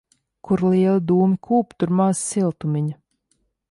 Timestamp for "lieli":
0.71-1.03